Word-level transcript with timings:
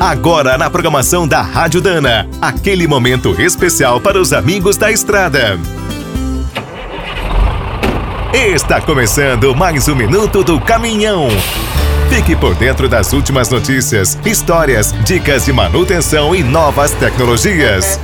Agora 0.00 0.56
na 0.56 0.70
programação 0.70 1.26
da 1.26 1.42
Rádio 1.42 1.80
Dana, 1.80 2.28
aquele 2.40 2.86
momento 2.86 3.34
especial 3.40 4.00
para 4.00 4.20
os 4.20 4.32
amigos 4.32 4.76
da 4.76 4.92
estrada. 4.92 5.58
Está 8.32 8.80
começando 8.80 9.56
mais 9.56 9.88
um 9.88 9.96
minuto 9.96 10.44
do 10.44 10.60
caminhão. 10.60 11.26
Fique 12.08 12.36
por 12.36 12.54
dentro 12.54 12.88
das 12.88 13.12
últimas 13.12 13.50
notícias, 13.50 14.16
histórias, 14.24 14.94
dicas 15.04 15.44
de 15.44 15.52
manutenção 15.52 16.32
e 16.32 16.44
novas 16.44 16.92
tecnologias. 16.92 17.98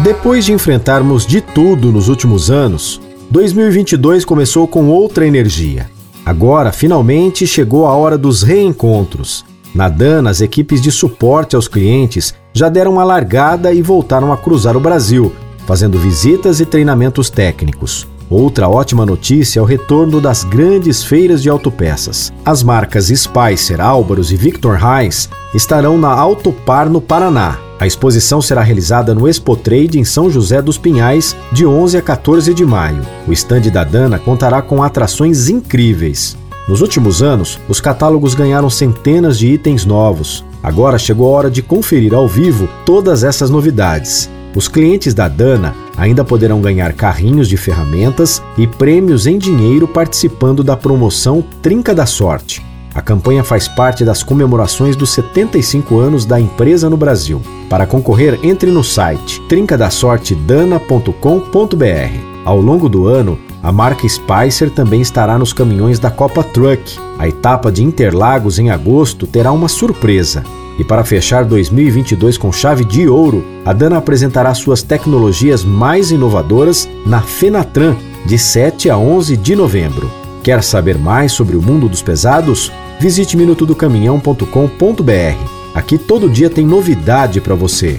Depois 0.00 0.44
de 0.44 0.52
enfrentarmos 0.52 1.24
de 1.24 1.40
tudo 1.40 1.92
nos 1.92 2.08
últimos 2.08 2.50
anos, 2.50 3.00
2022 3.30 4.24
começou 4.24 4.66
com 4.66 4.88
outra 4.88 5.24
energia. 5.24 5.88
Agora, 6.24 6.72
finalmente, 6.72 7.46
chegou 7.46 7.86
a 7.86 7.94
hora 7.94 8.18
dos 8.18 8.42
reencontros. 8.42 9.44
Na 9.76 9.90
Dana, 9.90 10.30
as 10.30 10.40
equipes 10.40 10.80
de 10.80 10.90
suporte 10.90 11.54
aos 11.54 11.68
clientes 11.68 12.34
já 12.50 12.70
deram 12.70 12.94
uma 12.94 13.04
largada 13.04 13.74
e 13.74 13.82
voltaram 13.82 14.32
a 14.32 14.36
cruzar 14.38 14.74
o 14.74 14.80
Brasil, 14.80 15.30
fazendo 15.66 15.98
visitas 15.98 16.60
e 16.60 16.64
treinamentos 16.64 17.28
técnicos. 17.28 18.08
Outra 18.30 18.70
ótima 18.70 19.04
notícia 19.04 19.60
é 19.60 19.62
o 19.62 19.66
retorno 19.66 20.18
das 20.18 20.44
grandes 20.44 21.04
feiras 21.04 21.42
de 21.42 21.50
autopeças. 21.50 22.32
As 22.42 22.62
marcas 22.62 23.08
Spicer, 23.08 23.78
Álvaros 23.78 24.32
e 24.32 24.36
Victor 24.36 24.78
Reis 24.78 25.28
estarão 25.54 25.98
na 25.98 26.08
Autopar 26.08 26.88
no 26.88 27.02
Paraná. 27.02 27.58
A 27.78 27.86
exposição 27.86 28.40
será 28.40 28.62
realizada 28.62 29.14
no 29.14 29.28
Expo 29.28 29.54
Trade 29.54 30.00
em 30.00 30.04
São 30.04 30.30
José 30.30 30.62
dos 30.62 30.78
Pinhais, 30.78 31.36
de 31.52 31.66
11 31.66 31.98
a 31.98 32.02
14 32.02 32.54
de 32.54 32.64
maio. 32.64 33.02
O 33.28 33.32
estande 33.32 33.70
da 33.70 33.84
Dana 33.84 34.18
contará 34.18 34.62
com 34.62 34.82
atrações 34.82 35.50
incríveis. 35.50 36.34
Nos 36.68 36.80
últimos 36.80 37.22
anos, 37.22 37.60
os 37.68 37.80
catálogos 37.80 38.34
ganharam 38.34 38.68
centenas 38.68 39.38
de 39.38 39.46
itens 39.46 39.84
novos. 39.84 40.44
Agora 40.60 40.98
chegou 40.98 41.28
a 41.28 41.38
hora 41.38 41.50
de 41.50 41.62
conferir 41.62 42.12
ao 42.12 42.26
vivo 42.26 42.68
todas 42.84 43.22
essas 43.22 43.50
novidades. 43.50 44.28
Os 44.52 44.66
clientes 44.66 45.14
da 45.14 45.28
Dana 45.28 45.76
ainda 45.96 46.24
poderão 46.24 46.60
ganhar 46.60 46.92
carrinhos 46.94 47.48
de 47.48 47.56
ferramentas 47.56 48.42
e 48.58 48.66
prêmios 48.66 49.28
em 49.28 49.38
dinheiro 49.38 49.86
participando 49.86 50.64
da 50.64 50.76
promoção 50.76 51.44
Trinca 51.62 51.94
da 51.94 52.06
Sorte. 52.06 52.66
A 52.92 53.02
campanha 53.02 53.44
faz 53.44 53.68
parte 53.68 54.04
das 54.04 54.22
comemorações 54.22 54.96
dos 54.96 55.10
75 55.10 55.98
anos 55.98 56.24
da 56.24 56.40
empresa 56.40 56.88
no 56.88 56.96
Brasil. 56.96 57.42
Para 57.68 57.86
concorrer, 57.86 58.40
entre 58.42 58.70
no 58.70 58.82
site 58.82 59.42
trincadasortedana.com.br. 59.48 62.36
Ao 62.44 62.58
longo 62.58 62.88
do 62.88 63.06
ano, 63.06 63.38
a 63.66 63.72
marca 63.72 64.08
Spicer 64.08 64.70
também 64.70 65.00
estará 65.00 65.36
nos 65.36 65.52
caminhões 65.52 65.98
da 65.98 66.08
Copa 66.08 66.44
Truck. 66.44 67.00
A 67.18 67.26
etapa 67.26 67.72
de 67.72 67.82
Interlagos 67.82 68.60
em 68.60 68.70
agosto 68.70 69.26
terá 69.26 69.50
uma 69.50 69.66
surpresa. 69.66 70.44
E 70.78 70.84
para 70.84 71.02
fechar 71.02 71.44
2022 71.44 72.38
com 72.38 72.52
chave 72.52 72.84
de 72.84 73.08
ouro, 73.08 73.44
a 73.64 73.72
Dana 73.72 73.98
apresentará 73.98 74.54
suas 74.54 74.84
tecnologias 74.84 75.64
mais 75.64 76.12
inovadoras 76.12 76.88
na 77.04 77.20
Fenatran, 77.20 77.96
de 78.24 78.38
7 78.38 78.88
a 78.88 78.96
11 78.96 79.36
de 79.36 79.56
novembro. 79.56 80.08
Quer 80.44 80.62
saber 80.62 80.96
mais 80.96 81.32
sobre 81.32 81.56
o 81.56 81.62
mundo 81.62 81.88
dos 81.88 82.02
pesados? 82.02 82.70
Visite 83.00 83.36
minutodocaminhão.com.br. 83.36 85.50
Aqui 85.74 85.98
todo 85.98 86.30
dia 86.30 86.48
tem 86.48 86.64
novidade 86.64 87.40
para 87.40 87.56
você. 87.56 87.98